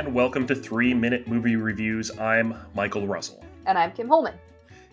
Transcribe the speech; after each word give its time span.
and 0.00 0.14
welcome 0.14 0.46
to 0.46 0.54
Three 0.54 0.94
Minute 0.94 1.28
Movie 1.28 1.56
Reviews. 1.56 2.10
I'm 2.18 2.56
Michael 2.74 3.06
Russell. 3.06 3.44
And 3.66 3.76
I'm 3.76 3.92
Kim 3.92 4.08
Holman. 4.08 4.32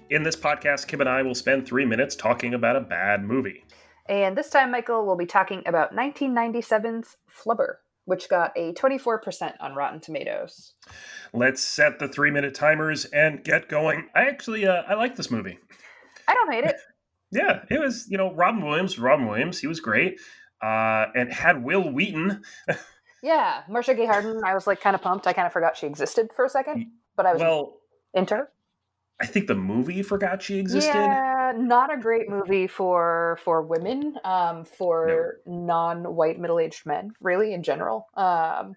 In 0.10 0.22
this 0.22 0.36
podcast, 0.36 0.88
Kim 0.88 1.00
and 1.00 1.08
I 1.10 1.22
will 1.22 1.34
spend 1.34 1.66
three 1.66 1.86
minutes 1.86 2.14
talking 2.14 2.56
about 2.56 2.76
a 2.76 2.82
bad 2.82 3.24
movie. 3.24 3.64
And 4.10 4.38
this 4.38 4.50
time, 4.50 4.70
Michael 4.70 5.06
will 5.06 5.16
be 5.16 5.26
talking 5.26 5.64
about 5.66 5.96
1997's 5.96 7.16
Flubber, 7.32 7.76
which 8.04 8.28
got 8.28 8.52
a 8.58 8.74
24% 8.74 9.54
on 9.62 9.76
Rotten 9.76 10.02
Tomatoes. 10.02 10.74
Let's 11.32 11.64
set 11.64 12.00
the 12.00 12.10
three 12.10 12.30
minute 12.30 12.54
timers 12.54 13.06
and 13.06 13.42
get 13.46 13.70
going. 13.70 14.10
I 14.14 14.26
actually, 14.26 14.68
uh, 14.68 14.84
I 14.90 14.96
like 14.96 15.16
this 15.16 15.32
movie. 15.32 15.58
I 16.28 16.34
don't 16.34 16.52
hate 16.52 16.66
it. 16.66 16.76
yeah, 17.32 17.64
it 17.72 17.80
was, 17.80 18.08
you 18.10 18.18
know, 18.18 18.34
Robin 18.34 18.62
Williams, 18.62 19.00
Robin 19.00 19.26
Williams, 19.26 19.58
he 19.58 19.68
was 19.68 19.80
great. 19.80 20.20
Uh, 20.62 21.06
and 21.16 21.32
had 21.32 21.64
Wil 21.64 21.94
Wheaton. 21.94 22.42
yeah, 23.24 23.64
Marcia 23.70 23.94
Gay 23.94 24.06
Harden, 24.06 24.42
I 24.46 24.54
was 24.54 24.68
like 24.68 24.82
kind 24.82 24.96
of 24.96 25.02
pumped. 25.02 25.28
I 25.28 25.34
kind 25.34 25.46
of 25.46 25.54
forgot 25.54 25.78
she 25.78 25.88
existed 25.88 26.30
for 26.36 26.46
a 26.46 26.50
second, 26.50 26.92
but 27.16 27.26
I 27.26 27.34
was 27.34 27.42
well, 27.42 27.78
into 28.14 28.48
I 29.20 29.26
think 29.26 29.48
the 29.48 29.56
movie 29.56 30.04
forgot 30.04 30.44
she 30.44 30.60
existed. 30.60 30.94
Yeah, 30.94 31.54
not 31.56 31.92
a 31.92 31.98
great 31.98 32.30
movie 32.30 32.68
for 32.68 33.40
for 33.44 33.64
women, 33.64 34.16
um, 34.24 34.64
for 34.64 35.40
no. 35.46 35.66
non-white 35.66 36.40
middle-aged 36.40 36.86
men, 36.86 37.12
really 37.20 37.54
in 37.54 37.64
general. 37.64 38.08
Um, 38.16 38.76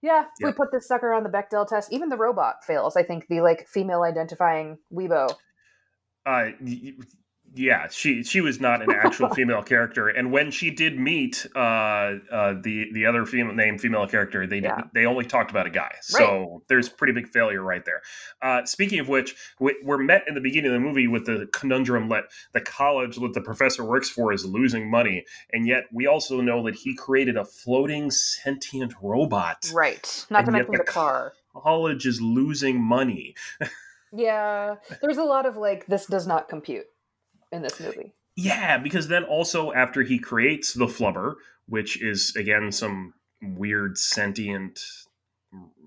yeah, 0.00 0.24
we 0.42 0.52
put 0.52 0.70
this 0.72 0.88
sucker 0.88 1.12
on 1.12 1.22
the 1.22 1.28
Bechdel 1.28 1.66
test. 1.66 1.92
Even 1.92 2.08
the 2.08 2.16
robot 2.16 2.64
fails. 2.66 2.96
I 2.96 3.02
think 3.02 3.26
the 3.28 3.42
like 3.42 3.68
female 3.68 4.02
identifying 4.02 4.78
Weebo. 4.92 5.34
Uh, 6.26 6.50
yeah, 7.56 7.86
she 7.88 8.24
she 8.24 8.40
was 8.40 8.60
not 8.60 8.82
an 8.82 8.90
actual 8.90 9.28
female 9.34 9.62
character, 9.62 10.08
and 10.08 10.32
when 10.32 10.50
she 10.50 10.70
did 10.70 10.98
meet 10.98 11.46
uh, 11.54 11.58
uh, 12.30 12.54
the 12.60 12.90
the 12.92 13.06
other 13.06 13.24
female 13.24 13.54
named 13.54 13.80
female 13.80 14.06
character, 14.06 14.46
they 14.46 14.60
yeah. 14.60 14.82
they 14.92 15.06
only 15.06 15.24
talked 15.24 15.50
about 15.50 15.66
a 15.66 15.70
guy. 15.70 15.92
So 16.02 16.24
right. 16.24 16.60
there's 16.68 16.88
pretty 16.88 17.12
big 17.12 17.28
failure 17.28 17.62
right 17.62 17.84
there. 17.84 18.02
Uh, 18.42 18.64
speaking 18.64 18.98
of 18.98 19.08
which, 19.08 19.36
we, 19.60 19.74
are 19.88 19.98
met 19.98 20.24
in 20.26 20.34
the 20.34 20.40
beginning 20.40 20.72
of 20.72 20.74
the 20.74 20.80
movie 20.80 21.06
with 21.06 21.26
the 21.26 21.48
conundrum 21.52 22.08
that 22.08 22.24
the 22.52 22.60
college 22.60 23.16
that 23.16 23.34
the 23.34 23.40
professor 23.40 23.84
works 23.84 24.10
for 24.10 24.32
is 24.32 24.44
losing 24.44 24.90
money, 24.90 25.24
and 25.52 25.66
yet 25.66 25.84
we 25.92 26.06
also 26.06 26.40
know 26.40 26.64
that 26.64 26.74
he 26.74 26.94
created 26.96 27.36
a 27.36 27.44
floating 27.44 28.10
sentient 28.10 28.94
robot. 29.00 29.70
Right. 29.72 30.26
Not 30.28 30.44
to 30.46 30.50
mention 30.50 30.72
the, 30.72 30.78
the 30.78 30.84
car. 30.84 31.34
College 31.54 32.04
is 32.04 32.20
losing 32.20 32.82
money. 32.82 33.36
yeah, 34.12 34.76
there's 35.00 35.18
a 35.18 35.24
lot 35.24 35.46
of 35.46 35.56
like 35.56 35.86
this 35.86 36.06
does 36.06 36.26
not 36.26 36.48
compute 36.48 36.86
in 37.54 37.62
this 37.62 37.80
movie. 37.80 38.12
Yeah, 38.36 38.78
because 38.78 39.08
then 39.08 39.24
also 39.24 39.72
after 39.72 40.02
he 40.02 40.18
creates 40.18 40.74
the 40.74 40.86
flubber, 40.86 41.34
which 41.66 42.02
is 42.02 42.34
again 42.36 42.72
some 42.72 43.14
weird 43.40 43.96
sentient 43.96 44.80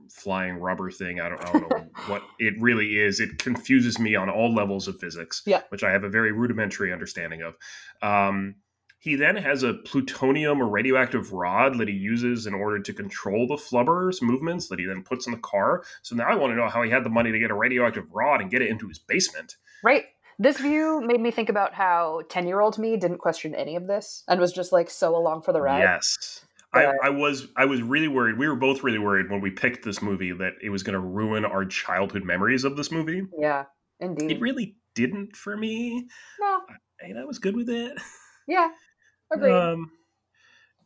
flying 0.09 0.57
rubber 0.57 0.89
thing. 0.89 1.19
I 1.19 1.29
don't, 1.29 1.41
I 1.43 1.51
don't 1.51 1.69
know 1.69 1.87
what 2.07 2.23
it 2.39 2.53
really 2.59 2.97
is. 2.97 3.19
It 3.19 3.37
confuses 3.37 3.99
me 3.99 4.15
on 4.15 4.29
all 4.29 4.53
levels 4.53 4.87
of 4.87 4.99
physics, 4.99 5.43
yeah. 5.45 5.61
which 5.69 5.83
I 5.83 5.91
have 5.91 6.03
a 6.03 6.09
very 6.09 6.31
rudimentary 6.31 6.91
understanding 6.91 7.41
of. 7.43 7.55
Um, 8.01 8.55
he 8.99 9.15
then 9.15 9.35
has 9.35 9.63
a 9.63 9.75
plutonium 9.75 10.61
or 10.61 10.67
radioactive 10.67 11.31
rod 11.31 11.77
that 11.77 11.87
he 11.87 11.93
uses 11.93 12.47
in 12.47 12.53
order 12.53 12.79
to 12.79 12.93
control 12.93 13.47
the 13.47 13.55
flubber's 13.55 14.21
movements 14.21 14.67
that 14.69 14.79
he 14.79 14.85
then 14.85 15.03
puts 15.03 15.27
in 15.27 15.33
the 15.33 15.39
car. 15.39 15.83
So 16.01 16.15
now 16.15 16.25
I 16.25 16.35
want 16.35 16.51
to 16.51 16.57
know 16.57 16.67
how 16.67 16.81
he 16.81 16.89
had 16.89 17.03
the 17.03 17.09
money 17.09 17.31
to 17.31 17.39
get 17.39 17.51
a 17.51 17.55
radioactive 17.55 18.11
rod 18.11 18.41
and 18.41 18.49
get 18.49 18.61
it 18.61 18.69
into 18.69 18.87
his 18.87 18.97
basement. 18.97 19.55
Right. 19.83 20.05
This 20.39 20.59
view 20.59 21.01
made 21.01 21.19
me 21.19 21.31
think 21.31 21.49
about 21.49 21.73
how 21.73 22.21
10 22.29 22.47
year 22.47 22.59
old 22.59 22.77
me 22.77 22.95
didn't 22.97 23.17
question 23.17 23.55
any 23.55 23.75
of 23.75 23.87
this 23.87 24.23
and 24.27 24.39
was 24.39 24.53
just 24.53 24.71
like 24.71 24.89
so 24.89 25.15
along 25.15 25.41
for 25.41 25.51
the 25.51 25.61
ride. 25.61 25.79
Yes. 25.79 26.45
I, 26.73 26.93
I, 27.05 27.09
was 27.09 27.47
I 27.55 27.65
was 27.65 27.81
really 27.81 28.07
worried. 28.07 28.37
We 28.37 28.47
were 28.47 28.55
both 28.55 28.83
really 28.83 28.99
worried 28.99 29.31
when 29.31 29.41
we 29.41 29.49
picked 29.49 29.83
this 29.83 30.01
movie 30.01 30.31
that 30.33 30.53
it 30.61 30.69
was 30.69 30.83
going 30.83 30.93
to 30.93 30.99
ruin 30.99 31.43
our 31.43 31.65
childhood 31.65 32.23
memories 32.23 32.63
of 32.65 32.77
this 32.77 32.91
movie. 32.91 33.23
Yeah, 33.37 33.63
indeed. 33.99 34.31
It 34.31 34.41
really 34.41 34.75
didn't 34.93 35.35
for 35.35 35.57
me. 35.57 36.07
No, 36.39 36.61
and 36.99 37.17
I 37.17 37.25
was 37.25 37.39
good 37.39 37.55
with 37.55 37.69
it. 37.69 37.97
Yeah, 38.47 38.69
agreed. 39.31 39.51
Um, 39.51 39.91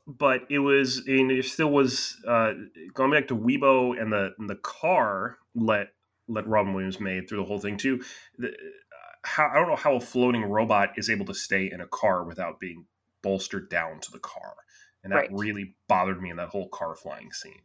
but 0.08 0.47
it 0.50 0.58
was, 0.58 1.03
and 1.06 1.31
it 1.31 1.46
still 1.46 1.70
was 1.70 2.18
uh, 2.28 2.53
going 2.96 3.12
back 3.12 3.28
to 3.28 3.36
Weebo 3.36 4.02
and 4.02 4.12
the 4.12 4.31
and 4.40 4.50
the 4.50 4.56
car 4.56 5.38
let 5.53 5.90
let 6.28 6.47
Robin 6.47 6.74
Williams 6.74 7.00
made 7.00 7.30
through 7.30 7.40
the 7.40 7.46
whole 7.46 7.59
thing 7.59 7.78
too. 7.78 8.02
The, 8.38 8.52
how 9.24 9.48
I 9.48 9.56
don't 9.56 9.68
know 9.68 9.76
how 9.76 9.96
a 9.96 10.00
floating 10.00 10.44
robot 10.44 10.94
is 10.98 11.09
able 11.09 11.26
to 11.26 11.34
stay 11.34 11.70
in 11.72 11.82
a 11.82 11.88
car 11.88 12.24
without 12.24 12.59
being 12.59 12.86
bolstered 13.22 13.70
down 13.70 14.00
to 14.00 14.12
the 14.12 14.20
car, 14.20 14.56
and 15.04 15.12
that 15.12 15.18
right. 15.18 15.30
really 15.32 15.76
bothered 15.88 16.22
me 16.22 16.30
in 16.30 16.38
that 16.38 16.50
whole 16.50 16.70
car 16.70 16.96
flying 16.96 17.32
scene. 17.32 17.62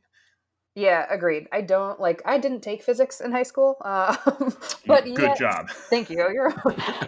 Yeah, 0.75 1.06
agreed. 1.09 1.49
I 1.53 1.62
don't 1.62 1.99
like. 1.99 2.21
I 2.27 2.37
didn't 2.37 2.61
take 2.61 2.83
physics 2.83 3.22
in 3.22 3.33
high 3.33 3.44
school, 3.44 3.78
uh, 3.84 4.15
but 4.87 5.05
good 5.05 5.19
yet, 5.19 5.39
job. 5.39 5.71
Thank 5.91 6.11
you. 6.11 6.19
You're. 6.19 6.53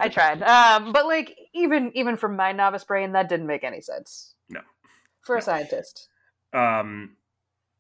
I 0.01 0.09
tried, 0.09 0.43
um, 0.43 0.93
but 0.93 1.07
like 1.07 1.37
even 1.55 1.93
even 1.95 2.17
from 2.17 2.35
my 2.35 2.53
novice 2.53 2.85
brain, 2.85 3.13
that 3.13 3.29
didn't 3.29 3.47
make 3.47 3.65
any 3.65 3.83
sense. 3.83 4.35
No, 4.49 4.61
for 5.21 5.35
no. 5.37 5.41
a 5.41 5.43
scientist. 5.43 6.09
Um, 6.55 7.17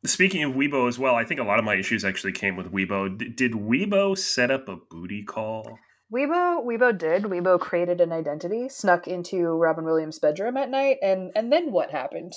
speaking 0.04 0.42
of 0.42 0.52
Weebo 0.52 0.88
as 0.88 0.98
well, 0.98 1.14
I 1.14 1.24
think 1.24 1.40
a 1.40 1.44
lot 1.44 1.58
of 1.58 1.64
my 1.64 1.76
issues 1.76 2.04
actually 2.04 2.32
came 2.32 2.56
with 2.56 2.70
Weebo. 2.70 3.16
D- 3.16 3.30
did 3.30 3.52
Weebo 3.52 4.18
set 4.18 4.50
up 4.50 4.68
a 4.68 4.76
booty 4.76 5.22
call? 5.22 5.78
Weebo 6.12 6.64
Weebo 6.64 6.96
did. 6.96 7.24
Weebo 7.24 7.60
created 7.60 8.00
an 8.00 8.12
identity, 8.12 8.68
snuck 8.68 9.06
into 9.06 9.48
Robin 9.48 9.84
Williams' 9.84 10.18
bedroom 10.18 10.56
at 10.56 10.70
night, 10.70 10.98
and 11.02 11.30
and 11.34 11.52
then 11.52 11.70
what 11.70 11.90
happened? 11.90 12.32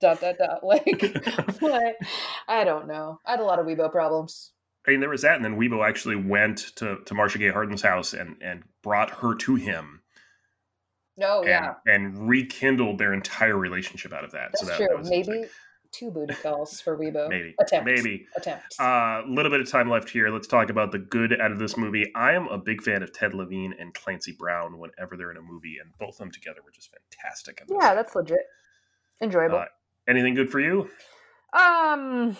Dot 0.00 0.20
dot 0.20 0.36
dot. 0.38 0.60
Like 0.62 1.02
what? 1.60 1.96
I 2.48 2.64
don't 2.64 2.88
know. 2.88 3.20
I 3.26 3.32
had 3.32 3.40
a 3.40 3.44
lot 3.44 3.58
of 3.58 3.66
Weebo 3.66 3.90
problems. 3.90 4.52
I 4.86 4.92
mean, 4.92 5.00
there 5.00 5.10
was 5.10 5.22
that, 5.22 5.36
and 5.36 5.44
then 5.44 5.58
Weebo 5.58 5.86
actually 5.86 6.16
went 6.16 6.74
to 6.76 6.98
to 7.04 7.14
Marcia 7.14 7.38
Gay 7.38 7.50
Harden's 7.50 7.82
house 7.82 8.14
and 8.14 8.36
and 8.40 8.62
brought 8.82 9.10
her 9.10 9.34
to 9.34 9.56
him. 9.56 10.00
Oh 11.22 11.44
yeah, 11.44 11.74
and 11.86 12.28
rekindled 12.28 12.98
their 12.98 13.12
entire 13.12 13.56
relationship 13.56 14.12
out 14.12 14.24
of 14.24 14.32
that. 14.32 14.52
That's 14.52 14.60
so 14.60 14.66
that, 14.66 14.76
true. 14.76 15.02
That 15.02 15.10
Maybe 15.10 15.48
two 15.92 16.10
booty 16.10 16.34
calls 16.34 16.80
for 16.80 16.96
Weebo. 16.96 17.28
maybe. 17.28 17.54
Attempts. 17.60 17.84
Maybe. 17.84 18.26
Attempts. 18.36 18.78
A 18.80 18.84
uh, 18.84 19.22
little 19.28 19.50
bit 19.50 19.60
of 19.60 19.70
time 19.70 19.90
left 19.90 20.08
here. 20.08 20.28
Let's 20.28 20.46
talk 20.46 20.70
about 20.70 20.92
the 20.92 20.98
good 20.98 21.38
out 21.40 21.52
of 21.52 21.58
this 21.58 21.76
movie. 21.76 22.04
I 22.14 22.32
am 22.32 22.48
a 22.48 22.58
big 22.58 22.82
fan 22.82 23.02
of 23.02 23.12
Ted 23.12 23.34
Levine 23.34 23.74
and 23.78 23.92
Clancy 23.94 24.34
Brown 24.38 24.78
whenever 24.78 25.16
they're 25.16 25.30
in 25.30 25.36
a 25.36 25.42
movie, 25.42 25.76
and 25.80 25.92
both 25.98 26.14
of 26.14 26.18
them 26.18 26.30
together 26.30 26.60
were 26.64 26.72
just 26.72 26.90
fantastic. 26.90 27.62
Yeah, 27.68 27.94
that's 27.94 28.14
legit. 28.14 28.40
Enjoyable. 29.22 29.58
Uh, 29.58 29.64
anything 30.08 30.34
good 30.34 30.50
for 30.50 30.60
you? 30.60 30.90
Um, 31.52 32.36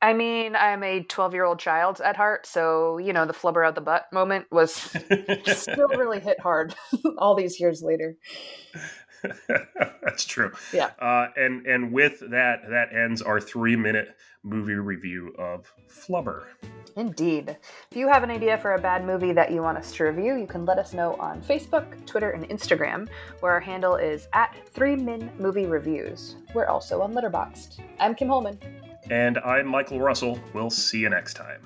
I 0.00 0.12
mean, 0.12 0.54
I'm 0.54 0.82
a 0.84 1.02
12 1.02 1.34
year 1.34 1.44
old 1.44 1.58
child 1.58 2.00
at 2.00 2.16
heart, 2.16 2.46
so 2.46 2.98
you 2.98 3.12
know 3.12 3.26
the 3.26 3.32
flubber 3.32 3.66
out 3.66 3.74
the 3.74 3.80
butt 3.80 4.06
moment 4.12 4.46
was 4.50 4.72
still 5.46 5.88
really 5.88 6.20
hit 6.20 6.38
hard 6.40 6.74
all 7.18 7.34
these 7.34 7.58
years 7.58 7.82
later. 7.82 8.16
That's 10.02 10.24
true. 10.24 10.52
Yeah. 10.72 10.90
Uh, 10.98 11.28
and 11.36 11.66
and 11.66 11.92
with 11.92 12.20
that, 12.30 12.68
that 12.68 12.92
ends 12.92 13.22
our 13.22 13.40
three 13.40 13.76
minute 13.76 14.16
movie 14.42 14.74
review 14.74 15.34
of 15.38 15.70
Flubber. 15.88 16.44
Indeed. 16.96 17.56
If 17.90 17.96
you 17.96 18.08
have 18.08 18.22
an 18.22 18.30
idea 18.30 18.58
for 18.58 18.74
a 18.74 18.80
bad 18.80 19.04
movie 19.04 19.32
that 19.32 19.52
you 19.52 19.62
want 19.62 19.78
us 19.78 19.92
to 19.92 20.04
review, 20.04 20.36
you 20.36 20.46
can 20.46 20.64
let 20.64 20.78
us 20.78 20.92
know 20.92 21.14
on 21.14 21.42
Facebook, 21.42 22.06
Twitter, 22.06 22.30
and 22.30 22.48
Instagram, 22.48 23.08
where 23.40 23.52
our 23.52 23.60
handle 23.60 23.96
is 23.96 24.28
at 24.32 24.56
Three 24.68 24.96
Min 24.96 25.30
Movie 25.38 25.66
Reviews. 25.66 26.36
We're 26.54 26.66
also 26.66 27.00
on 27.02 27.14
Letterboxd. 27.14 27.80
I'm 28.00 28.14
Kim 28.14 28.28
Holman. 28.28 28.58
And 29.10 29.38
I'm 29.38 29.66
Michael 29.66 30.00
Russell. 30.00 30.38
We'll 30.52 30.70
see 30.70 30.98
you 30.98 31.08
next 31.08 31.34
time. 31.34 31.60